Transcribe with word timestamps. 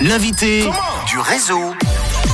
L'invité 0.00 0.68
du 1.06 1.18
réseau. 1.18 1.72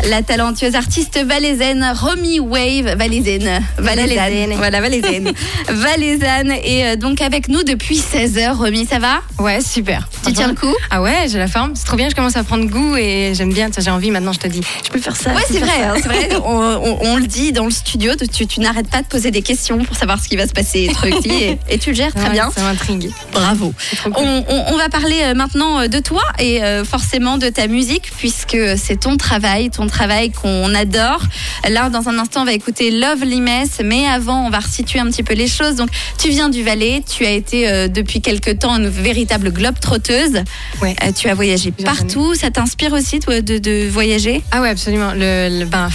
La 0.09 0.21
talentueuse 0.21 0.75
artiste 0.75 1.25
valaisanne 1.25 1.85
Romy 1.95 2.41
Wave, 2.41 2.97
valaisanne, 2.99 3.61
valaisanne, 3.79 4.53
voilà 4.57 4.81
valaisanne, 4.81 5.31
valaisanne 5.69 6.51
est 6.51 6.85
euh, 6.87 6.97
donc 6.97 7.21
avec 7.21 7.49
nous 7.49 7.63
depuis 7.63 7.99
16 7.99 8.37
heures. 8.39 8.59
Romy, 8.59 8.85
ça 8.85 8.99
va? 8.99 9.21
Ouais, 9.39 9.61
super. 9.61 10.09
Tu 10.27 10.33
tiens 10.33 10.49
le 10.49 10.55
coup? 10.55 10.75
Ah 10.91 11.03
ouais, 11.03 11.27
j'ai 11.29 11.39
la 11.39 11.47
forme. 11.47 11.77
C'est 11.77 11.85
trop 11.85 11.97
bien, 11.97 12.09
je 12.09 12.17
commence 12.17 12.37
à 12.37 12.43
prendre 12.43 12.65
goût 12.67 12.97
et 12.97 13.33
j'aime 13.35 13.53
bien. 13.53 13.69
J'ai 13.79 13.91
envie 13.93 14.11
maintenant, 14.11 14.33
je 14.33 14.41
te 14.41 14.49
dis, 14.49 14.61
je 14.85 14.91
peux 14.91 14.99
faire 14.99 15.15
ça. 15.15 15.33
Ouais, 15.35 15.43
c'est 15.49 15.61
vrai, 15.61 15.83
hein, 15.85 15.95
c'est 15.97 16.09
vrai. 16.09 16.29
On, 16.45 16.57
on- 16.59 16.99
on 17.03 17.17
le 17.17 17.27
dit 17.27 17.53
dans 17.53 17.65
le 17.65 17.71
studio, 17.71 18.13
tu, 18.33 18.47
tu 18.49 18.59
n'arrêtes 18.61 18.91
pas 18.91 19.03
de 19.03 19.07
poser 19.07 19.31
des 19.31 19.43
questions 19.43 19.85
pour 19.85 19.97
savoir 19.97 20.21
ce 20.21 20.29
qui 20.29 20.37
va 20.37 20.49
se 20.49 20.53
passer, 20.53 20.91
truc, 20.93 21.15
et, 21.27 21.59
et 21.69 21.79
tu 21.79 21.91
le 21.91 21.97
gères 21.97 22.13
très 22.13 22.25
Ouais, 22.25 22.31
bien. 22.33 22.51
Ça 22.51 22.63
m'intrigue. 22.63 23.11
Bravo. 23.33 23.73
cool. 24.03 24.13
On, 24.17 24.45
on- 24.49 24.77
va 24.83 24.89
parler 24.89 25.21
euh, 25.23 25.35
maintenant 25.35 25.79
euh, 25.81 25.87
de 25.87 26.01
toi 26.01 26.23
et 26.41 26.61
forcément 26.85 27.39
de 27.39 27.49
ta 27.51 27.69
musique 27.69 28.11
puisque 28.19 28.57
c'est 28.77 28.99
ton 28.99 29.17
travail, 29.17 29.71
ton 29.71 29.87
travail 29.93 30.33
qu'on 30.33 30.75
adore. 30.75 31.23
Là, 31.69 31.89
dans 31.91 32.09
un 32.09 32.19
instant, 32.19 32.43
on 32.43 32.45
va 32.45 32.53
écouter 32.53 32.91
Lovely 32.91 33.41
Mess, 33.41 33.81
mais 33.85 34.07
avant, 34.07 34.47
on 34.47 34.51
va 34.51 34.59
resituer 34.59 34.99
un 34.99 35.07
petit 35.07 35.23
peu 35.23 35.35
les 35.35 35.47
choses. 35.47 35.77
Donc, 35.77 35.91
tu 36.19 36.31
viens 36.31 36.49
du 36.49 36.63
Valais, 36.65 37.03
tu 37.09 37.25
as 37.25 37.31
été 37.31 37.69
euh, 37.69 37.89
depuis 37.89 38.21
quelque 38.21 38.51
temps 38.51 38.77
une 38.77 38.89
véritable 38.89 39.53
globe 39.53 39.79
trotteuse. 39.81 40.43
Ouais. 40.81 40.97
tu 41.15 41.29
as 41.29 41.35
voyagé 41.35 41.71
partout. 41.71 42.35
Ça 42.35 42.51
t'inspire 42.51 42.93
aussi 42.93 43.21
toi, 43.21 43.41
de, 43.41 43.59
de 43.59 43.89
voyager? 43.89 44.43
Ah 44.51 44.63
ouais, 44.63 44.71
absolument. 44.71 45.13
Le, 45.15 45.61
le, 45.61 45.65
ben, 45.67 45.89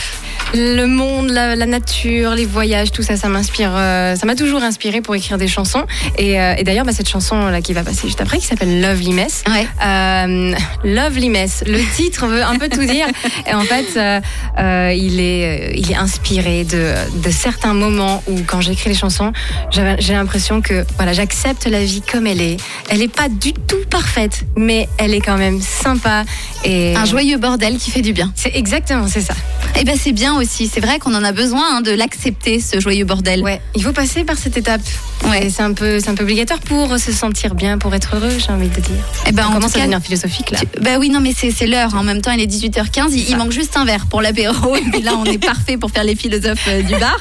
le 0.53 0.85
monde, 0.85 1.29
la, 1.29 1.55
la 1.55 1.65
nature, 1.65 2.33
les 2.35 2.45
voyages, 2.45 2.91
tout 2.91 3.03
ça, 3.03 3.17
ça 3.17 3.27
m'inspire. 3.27 3.71
euh, 3.75 4.15
ça 4.15 4.25
m'a 4.25 4.35
toujours 4.35 4.63
inspiré 4.63 5.01
pour 5.01 5.15
écrire 5.15 5.37
des 5.37 5.47
chansons. 5.47 5.85
Et, 6.17 6.39
euh, 6.39 6.55
et 6.57 6.63
d'ailleurs, 6.63 6.85
bah, 6.85 6.93
cette 6.93 7.09
chanson 7.09 7.47
là 7.47 7.61
qui 7.61 7.73
va 7.73 7.83
passer 7.83 8.07
juste 8.07 8.21
après, 8.21 8.39
qui 8.39 8.45
s'appelle 8.45 8.81
Lovely 8.81 9.13
Mess. 9.13 9.43
Ouais. 9.47 9.67
Euh, 9.85 10.53
Lovely 10.83 11.29
Mess. 11.29 11.63
Le 11.67 11.79
titre 11.95 12.27
veut 12.27 12.43
un 12.43 12.57
peu 12.57 12.69
tout 12.69 12.85
dire. 12.85 13.07
Et 13.45 13.53
en 13.53 13.61
fait, 13.61 13.85
euh, 13.97 14.19
euh, 14.59 14.93
il, 14.95 15.19
est, 15.19 15.69
euh, 15.69 15.73
il 15.75 15.91
est 15.91 15.95
inspiré 15.95 16.63
de, 16.63 16.93
de 17.23 17.29
certains 17.31 17.73
moments 17.73 18.23
où, 18.27 18.39
quand 18.45 18.61
j'écris 18.61 18.89
les 18.89 18.95
chansons, 18.95 19.31
j'ai 19.71 20.13
l'impression 20.13 20.61
que 20.61 20.85
voilà, 20.95 21.13
j'accepte 21.13 21.65
la 21.67 21.83
vie 21.83 22.01
comme 22.01 22.25
elle 22.27 22.41
est. 22.41 22.57
Elle 22.89 22.99
n'est 22.99 23.07
pas 23.07 23.29
du 23.29 23.53
tout 23.53 23.75
parfaite, 23.89 24.45
mais 24.55 24.87
elle 24.97 25.13
est 25.13 25.21
quand 25.21 25.37
même 25.37 25.61
sympa. 25.61 26.23
Et 26.63 26.95
Un 26.95 27.05
joyeux 27.05 27.37
bordel 27.37 27.77
qui 27.77 27.91
fait 27.91 28.01
du 28.01 28.13
bien. 28.13 28.31
c'est 28.35 28.55
exactement, 28.55 29.07
c'est 29.07 29.21
ça. 29.21 29.33
Et 29.79 29.83
ben 29.83 29.95
c'est 29.99 30.11
bien 30.11 30.36
aussi. 30.37 30.67
C'est 30.73 30.79
vrai 30.79 30.99
qu'on 30.99 31.13
en 31.13 31.23
a 31.23 31.31
besoin 31.31 31.77
hein, 31.77 31.81
de 31.81 31.91
l'accepter, 31.91 32.59
ce 32.59 32.79
joyeux 32.79 33.05
bordel. 33.05 33.41
Ouais, 33.43 33.61
il 33.75 33.83
faut 33.83 33.91
passer 33.93 34.23
par 34.23 34.37
cette 34.37 34.57
étape. 34.57 34.81
Ouais. 35.25 35.49
C'est 35.49 35.63
un 35.63 35.73
peu, 35.73 35.99
c'est 35.99 36.09
un 36.09 36.15
peu 36.15 36.23
obligatoire 36.23 36.59
pour 36.59 36.97
se 36.99 37.11
sentir 37.11 37.55
bien, 37.55 37.77
pour 37.77 37.93
être 37.95 38.15
heureux, 38.15 38.37
j'ai 38.37 38.51
envie 38.51 38.69
de 38.69 38.79
dire. 38.79 38.95
Et 39.25 39.31
ben 39.31 39.43
On 39.45 39.49
en 39.49 39.53
commence 39.55 39.75
à 39.75 39.79
devenir 39.79 39.99
philosophique 40.01 40.51
là. 40.51 40.59
Tu- 40.59 40.79
Bah 40.81 40.97
oui, 40.99 41.09
non, 41.09 41.19
mais 41.19 41.33
c'est 41.33 41.65
l'heure. 41.67 41.95
En 41.95 42.03
même 42.03 42.21
temps, 42.21 42.31
il 42.31 42.41
est 42.41 42.45
18h15. 42.45 43.07
Il, 43.11 43.29
il 43.29 43.35
manque 43.37 43.51
juste 43.51 43.75
un 43.77 43.85
verre 43.85 44.05
pour 44.07 44.21
l'apéro. 44.21 44.75
Et 44.75 44.81
puis 44.81 45.01
là, 45.01 45.13
on 45.17 45.25
est 45.25 45.43
parfait 45.43 45.77
pour 45.77 45.91
faire 45.91 46.03
les 46.03 46.15
philosophes 46.15 46.67
euh, 46.67 46.81
du 46.83 46.95
bar. 46.95 47.17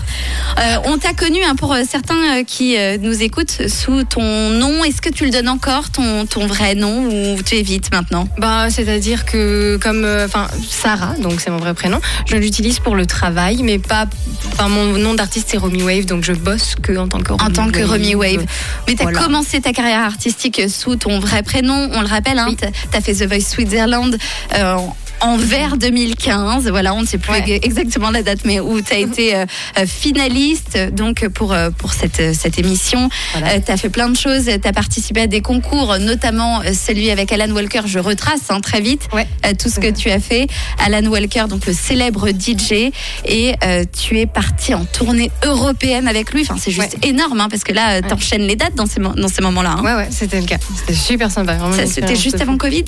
Euh, 0.58 0.76
on 0.84 0.98
t'a 0.98 1.12
connu, 1.14 1.38
hein, 1.44 1.54
pour 1.56 1.72
euh, 1.72 1.82
certains 1.88 2.38
euh, 2.40 2.44
qui 2.44 2.76
nous 3.00 3.22
écoutent, 3.22 3.68
sous 3.68 4.04
ton 4.04 4.50
nom. 4.50 4.84
Est-ce 4.84 5.00
que 5.00 5.10
tu 5.10 5.24
le 5.24 5.30
donnes 5.30 5.48
encore, 5.48 5.90
ton, 5.90 6.26
ton 6.26 6.46
vrai 6.46 6.74
nom, 6.74 7.08
ou 7.34 7.42
tu 7.42 7.54
évites 7.56 7.90
maintenant? 7.92 8.28
Bah, 8.38 8.68
c'est-à-dire 8.70 9.24
que 9.24 9.78
comme, 9.80 10.06
enfin, 10.24 10.46
Sarah, 10.68 11.14
donc 11.20 11.40
c'est 11.40 11.50
mon 11.50 11.56
vrai 11.58 11.74
prénom, 11.74 12.00
je 12.26 12.36
l'utilise 12.36 12.78
pour 12.78 12.94
le 12.94 13.05
travail, 13.06 13.62
mais 13.62 13.78
pas. 13.78 14.06
Enfin, 14.52 14.68
mon 14.68 14.84
nom 14.98 15.14
d'artiste 15.14 15.48
c'est 15.50 15.56
Romy 15.56 15.82
Wave, 15.82 16.04
donc 16.06 16.24
je 16.24 16.32
bosse 16.32 16.74
que 16.82 16.96
en 16.96 17.08
tant 17.08 17.20
que 17.20 17.32
Romy 17.32 17.42
En 17.44 17.50
tant 17.50 17.70
que 17.70 17.82
Romy 17.82 18.14
Wave. 18.14 18.44
Mais 18.86 18.94
tu 18.94 19.00
as 19.00 19.04
Voilà. 19.04 19.20
commencé 19.20 19.60
ta 19.60 19.72
carrière 19.72 20.00
artistique 20.02 20.60
sous 20.68 20.96
ton 20.96 21.18
vrai 21.20 21.42
prénom, 21.42 21.88
on 21.94 22.00
le 22.00 22.06
rappelle, 22.06 22.38
hein, 22.38 22.46
Oui. 22.48 22.56
tu 22.56 22.96
as 22.96 23.00
fait 23.00 23.14
The 23.14 23.28
Voice 23.28 23.40
Switzerland. 23.48 24.16
euh, 24.54 24.76
en 25.20 25.36
vers 25.36 25.76
2015, 25.76 26.68
voilà, 26.68 26.94
on 26.94 27.00
ne 27.02 27.06
sait 27.06 27.18
plus 27.18 27.32
Ouais. 27.32 27.60
exactement 27.62 28.10
la 28.10 28.22
date, 28.22 28.40
mais 28.44 28.60
où 28.60 28.80
tu 28.80 28.92
as 28.92 28.98
été 28.98 29.34
euh, 29.34 29.44
euh, 29.78 29.86
finaliste 29.86 30.78
donc 30.92 31.26
pour, 31.28 31.52
euh, 31.52 31.70
pour 31.70 31.92
cette, 31.92 32.34
cette 32.34 32.58
émission. 32.58 33.08
Voilà. 33.32 33.60
tu 33.60 33.70
as 33.72 33.76
fait 33.76 33.88
plein 33.88 34.08
de 34.08 34.16
choses, 34.16 34.44
tu 34.44 34.68
as 34.68 34.72
participé 34.72 35.22
à 35.22 35.26
des 35.26 35.40
concours, 35.40 35.98
notamment 35.98 36.62
celui 36.72 37.10
avec 37.10 37.32
Alan 37.32 37.50
Walker, 37.52 37.82
je 37.86 37.98
retrace 37.98 38.50
hein, 38.50 38.60
très 38.60 38.80
vite 38.80 39.08
Ouais. 39.12 39.26
euh, 39.46 39.52
tout 39.60 39.68
ce 39.68 39.80
que 39.80 39.90
tu 39.90 40.10
as 40.10 40.20
fait. 40.20 40.46
Alan 40.84 41.04
Walker, 41.10 41.44
donc 41.48 41.66
le 41.66 41.72
célèbre 41.72 42.28
DJ, 42.30 42.90
et 43.24 43.54
euh, 43.64 43.84
tu 43.98 44.18
es 44.18 44.26
parti 44.26 44.74
en 44.74 44.84
tournée 44.84 45.30
européenne 45.44 46.08
avec 46.08 46.32
lui. 46.32 46.42
Enfin, 46.42 46.56
c'est 46.60 46.70
juste 46.70 46.96
énorme, 47.04 47.40
hein, 47.40 47.48
parce 47.50 47.64
que 47.64 47.72
là, 47.72 48.02
tu 48.02 48.12
enchaînes 48.12 48.42
les 48.46 48.56
dates 48.56 48.74
dans 48.74 48.86
ces, 48.86 49.00
dans 49.00 49.28
ces 49.28 49.42
moments-là. 49.42 49.76
hein. 49.78 49.82
Ouais, 49.84 49.94
ouais, 49.94 50.08
c'était 50.10 50.40
le 50.40 50.46
cas. 50.46 50.58
C'était 50.76 50.94
super 50.94 51.30
sympa. 51.30 51.56
C'était 51.86 52.16
juste 52.16 52.40
avant. 52.40 52.56
Covid? 52.56 52.84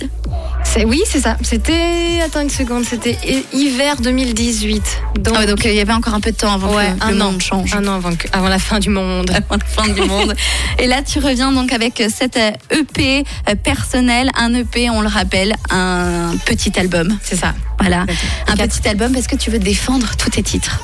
C'est 0.70 0.84
oui, 0.84 1.00
c'est 1.06 1.20
ça. 1.20 1.36
C'était 1.42 2.20
attends 2.24 2.42
une 2.42 2.50
seconde, 2.50 2.84
c'était 2.84 3.16
hi- 3.26 3.44
hiver 3.52 3.96
2018. 4.00 4.82
Donc, 5.20 5.34
Ah 5.36 5.40
ouais, 5.40 5.46
Donc, 5.46 5.64
euh, 5.64 5.70
il 5.70 5.76
y 5.76 5.80
avait 5.80 5.92
encore 5.94 6.12
un 6.14 6.20
peu 6.20 6.30
de 6.30 6.36
temps 6.36 6.52
avant 6.52 6.74
ouais, 6.74 6.92
que 6.98 7.04
un 7.04 7.10
le 7.12 7.22
an 7.22 7.32
monde 7.32 7.42
change. 7.42 7.74
Un 7.74 7.86
an 7.86 7.94
avant, 7.94 8.14
que- 8.14 8.28
avant 8.32 8.48
la 8.48 8.58
fin 8.58 8.78
du 8.78 8.90
monde. 8.90 9.30
avant 9.34 9.56
la 9.56 9.64
fin 9.64 9.88
du 9.92 10.02
monde. 10.02 10.34
Et 10.78 10.86
là, 10.86 11.00
tu 11.02 11.20
reviens 11.20 11.52
donc 11.52 11.72
avec 11.72 12.02
cette 12.14 12.36
euh, 12.36 12.50
EP 12.70 13.24
euh, 13.48 13.54
personnel, 13.56 14.30
un 14.36 14.52
EP, 14.54 14.90
on 14.90 15.00
le 15.00 15.08
rappelle, 15.08 15.54
un 15.70 16.36
petit 16.44 16.78
album. 16.78 17.16
C'est 17.22 17.36
ça. 17.36 17.54
Voilà, 17.80 18.04
un 18.48 18.56
petit 18.56 18.86
album 18.88 19.12
parce 19.12 19.26
que 19.26 19.36
tu 19.36 19.50
veux 19.50 19.58
défendre 19.58 20.16
tous 20.18 20.30
tes 20.30 20.42
titres. 20.42 20.80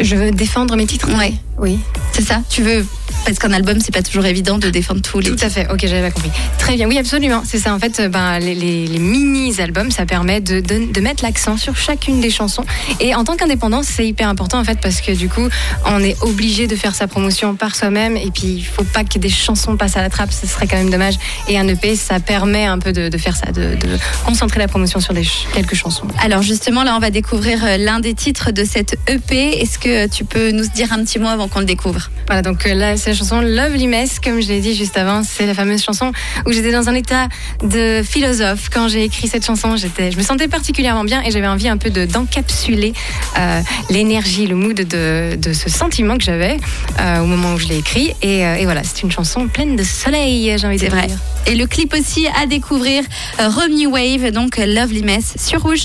Je 0.00 0.16
veux 0.16 0.30
défendre 0.30 0.74
mes 0.76 0.86
titres? 0.86 1.08
Ouais. 1.18 1.34
Oui. 1.60 1.78
C'est 2.12 2.22
ça 2.26 2.42
Tu 2.48 2.62
veux 2.62 2.84
Parce 3.24 3.38
qu'un 3.38 3.52
album, 3.52 3.78
c'est 3.80 3.92
pas 3.92 4.02
toujours 4.02 4.24
évident 4.26 4.58
de 4.58 4.70
défendre 4.70 5.00
tous 5.02 5.20
les 5.20 5.30
Tout 5.30 5.36
à 5.44 5.50
fait, 5.50 5.66
ok, 5.70 5.78
j'avais 5.82 6.00
pas 6.00 6.10
compris. 6.10 6.30
Très 6.58 6.74
bien, 6.76 6.88
oui, 6.88 6.98
absolument. 6.98 7.42
C'est 7.46 7.58
ça, 7.58 7.74
en 7.74 7.78
fait, 7.78 8.00
euh, 8.00 8.08
ben, 8.08 8.38
les, 8.38 8.54
les- 8.54 8.86
les 8.86 8.98
mini-albums, 8.98 9.90
ça 9.90 10.06
permet 10.06 10.40
de, 10.40 10.60
de, 10.60 10.90
de 10.92 11.00
mettre 11.00 11.22
l'accent 11.22 11.56
sur 11.56 11.76
chacune 11.76 12.20
des 12.20 12.30
chansons. 12.30 12.64
Et 12.98 13.14
en 13.14 13.24
tant 13.24 13.36
qu'indépendant, 13.36 13.82
c'est 13.82 14.06
hyper 14.06 14.28
important, 14.28 14.58
en 14.58 14.64
fait, 14.64 14.78
parce 14.80 15.00
que 15.00 15.12
du 15.12 15.28
coup, 15.28 15.46
on 15.86 16.00
est 16.02 16.16
obligé 16.22 16.66
de 16.66 16.74
faire 16.76 16.94
sa 16.94 17.06
promotion 17.06 17.54
par 17.54 17.76
soi-même. 17.76 18.16
Et 18.16 18.30
puis, 18.30 18.48
il 18.48 18.64
faut 18.64 18.84
pas 18.84 19.04
que 19.04 19.18
des 19.18 19.28
chansons 19.28 19.76
passent 19.76 19.96
à 19.96 20.02
la 20.02 20.08
trappe, 20.10 20.32
ce 20.32 20.46
serait 20.46 20.66
quand 20.66 20.78
même 20.78 20.90
dommage. 20.90 21.14
Et 21.48 21.58
un 21.58 21.68
EP, 21.68 21.94
ça 21.96 22.20
permet 22.20 22.64
un 22.64 22.78
peu 22.78 22.92
de, 22.92 23.08
de 23.08 23.18
faire 23.18 23.36
ça, 23.36 23.52
de, 23.52 23.76
concentrer 24.24 24.58
la 24.60 24.68
promotion 24.68 24.98
sur 25.00 25.12
des 25.14 25.24
ch- 25.24 25.46
quelques 25.54 25.74
chansons. 25.74 26.06
Alors 26.22 26.42
justement, 26.42 26.84
là, 26.84 26.94
on 26.96 27.00
va 27.00 27.10
découvrir 27.10 27.62
euh, 27.64 27.76
l'un 27.76 28.00
des 28.00 28.14
titres 28.14 28.50
de 28.50 28.64
cette 28.64 28.96
EP. 29.08 29.60
Est-ce 29.60 29.78
que 29.78 30.06
tu 30.08 30.24
peux 30.24 30.50
nous 30.52 30.66
dire 30.68 30.92
un 30.92 31.04
petit 31.04 31.18
mot 31.18 31.28
avant 31.28 31.48
qu'on 31.50 31.60
le 31.60 31.66
découvre 31.66 32.10
Voilà, 32.26 32.42
donc 32.42 32.66
euh, 32.66 32.74
là, 32.74 32.96
c'est 32.96 33.10
la 33.10 33.16
chanson 33.16 33.40
Lovely 33.40 33.86
Mess, 33.86 34.18
comme 34.20 34.40
je 34.40 34.48
l'ai 34.48 34.60
dit 34.60 34.74
juste 34.74 34.96
avant. 34.96 35.22
C'est 35.22 35.46
la 35.46 35.54
fameuse 35.54 35.82
chanson 35.82 36.12
où 36.46 36.52
j'étais 36.52 36.72
dans 36.72 36.88
un 36.88 36.94
état 36.94 37.28
de 37.62 38.02
philosophe. 38.02 38.68
Quand 38.72 38.88
j'ai 38.88 39.04
écrit 39.04 39.28
cette 39.28 39.44
chanson, 39.44 39.76
j'étais, 39.76 40.10
je 40.10 40.16
me 40.16 40.22
sentais 40.22 40.48
particulièrement 40.48 41.04
bien 41.04 41.22
et 41.22 41.30
j'avais 41.30 41.46
envie 41.48 41.68
un 41.68 41.76
peu 41.76 41.90
de, 41.90 42.06
d'encapsuler 42.06 42.92
euh, 43.38 43.60
l'énergie, 43.90 44.46
le 44.46 44.54
mood 44.54 44.76
de, 44.76 45.36
de 45.36 45.52
ce 45.52 45.68
sentiment 45.68 46.16
que 46.16 46.24
j'avais 46.24 46.56
euh, 47.00 47.20
au 47.20 47.26
moment 47.26 47.54
où 47.54 47.58
je 47.58 47.66
l'ai 47.66 47.78
écrit. 47.78 48.14
Et, 48.22 48.46
euh, 48.46 48.54
et 48.56 48.64
voilà, 48.64 48.82
c'est 48.84 49.02
une 49.02 49.10
chanson 49.12 49.48
pleine 49.48 49.76
de 49.76 49.82
soleil, 49.82 50.56
j'ai 50.58 50.66
envie 50.66 50.76
de 50.76 50.82
C'est 50.82 50.88
vrai. 50.88 51.06
dire. 51.06 51.18
Et 51.46 51.54
le 51.54 51.66
clip 51.66 51.94
aussi 51.94 52.26
à 52.40 52.46
découvrir, 52.46 53.02
euh, 53.40 53.48
Romy 53.48 53.86
Wave, 53.86 54.30
donc 54.30 54.56
Lovely 54.58 55.02
Mess 55.02 55.34
sur 55.38 55.62
Rouge. 55.62 55.84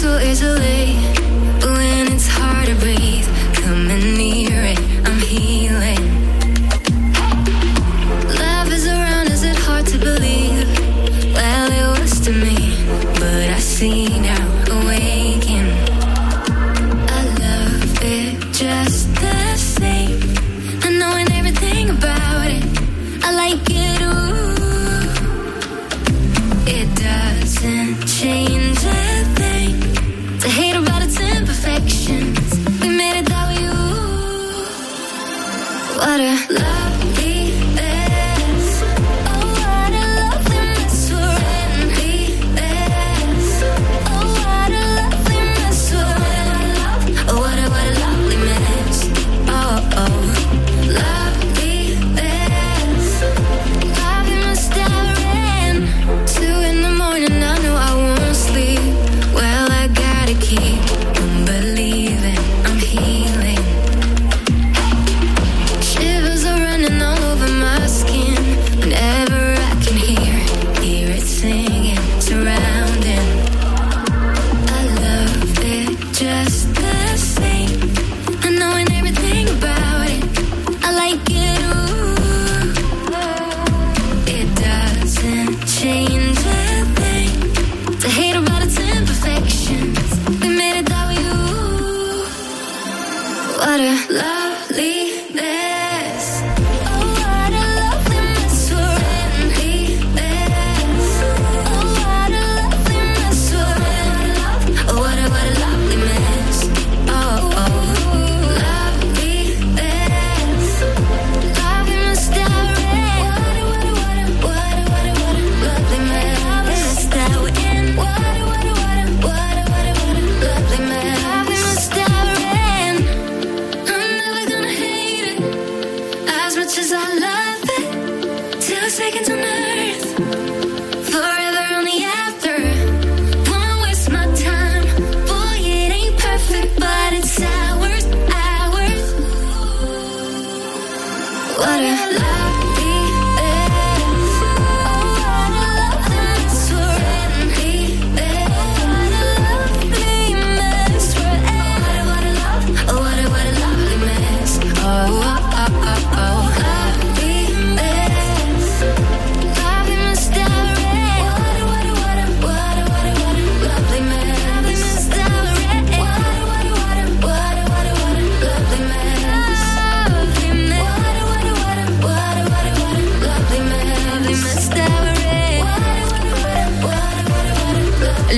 So 0.00 0.18
easily. 0.18 0.96
When 1.60 2.12
it's 2.12 2.26
hard 2.26 2.68
to 2.68 2.74
breathe, 2.76 3.19
What 36.00 36.18
a 36.18 36.32
lovely 36.48 37.29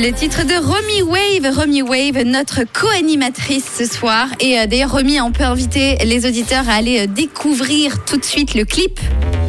le 0.03 0.13
titre 0.13 0.45
de 0.45 0.55
Romy 0.55 1.03
Wave. 1.03 1.55
Romy 1.57 1.81
Wave, 1.81 2.25
notre 2.25 2.65
co-animatrice 2.65 3.65
ce 3.79 3.85
soir. 3.85 4.27
Et 4.41 4.59
euh, 4.59 4.67
d'ailleurs, 4.67 4.91
Romy, 4.91 5.21
on 5.21 5.31
peut 5.31 5.45
inviter 5.45 5.97
les 6.05 6.27
auditeurs 6.27 6.69
à 6.69 6.73
aller 6.73 7.03
euh, 7.03 7.07
découvrir 7.07 8.05
tout 8.05 8.17
de 8.17 8.25
suite 8.25 8.55
le 8.55 8.65
clip. 8.65 8.99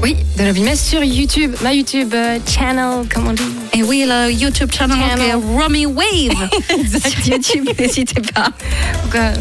Oui, 0.04 0.16
de 0.38 0.44
la 0.44 0.76
sur 0.76 1.04
YouTube, 1.04 1.56
ma 1.64 1.74
YouTube 1.74 2.14
euh, 2.14 2.38
channel, 2.48 3.08
comment 3.12 3.32
on 3.32 3.34
dit 3.34 3.44
Et 3.74 3.82
oui, 3.82 4.06
le 4.08 4.32
YouTube 4.32 4.70
channel, 4.72 4.98
channel. 5.00 5.38
Romy 5.38 5.88
Wave. 5.88 6.50
sur 7.10 7.34
YouTube, 7.34 7.70
n'hésitez 7.80 8.22
pas. 8.22 8.50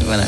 Voilà. 0.05 0.23